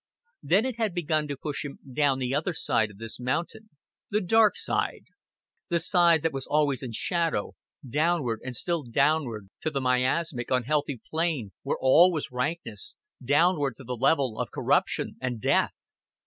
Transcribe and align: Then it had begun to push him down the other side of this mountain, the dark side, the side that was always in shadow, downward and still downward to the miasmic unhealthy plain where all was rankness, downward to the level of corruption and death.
Then 0.41 0.65
it 0.65 0.77
had 0.77 0.95
begun 0.95 1.27
to 1.27 1.37
push 1.37 1.63
him 1.63 1.77
down 1.93 2.17
the 2.17 2.33
other 2.33 2.55
side 2.55 2.89
of 2.89 2.97
this 2.97 3.19
mountain, 3.19 3.69
the 4.09 4.19
dark 4.19 4.55
side, 4.57 5.03
the 5.69 5.79
side 5.79 6.23
that 6.23 6.33
was 6.33 6.47
always 6.47 6.81
in 6.81 6.91
shadow, 6.91 7.53
downward 7.87 8.41
and 8.43 8.55
still 8.55 8.81
downward 8.81 9.49
to 9.61 9.69
the 9.69 9.79
miasmic 9.79 10.49
unhealthy 10.49 10.99
plain 11.11 11.51
where 11.61 11.77
all 11.79 12.11
was 12.11 12.31
rankness, 12.31 12.95
downward 13.23 13.77
to 13.77 13.83
the 13.83 13.95
level 13.95 14.39
of 14.39 14.49
corruption 14.49 15.17
and 15.21 15.39
death. 15.39 15.75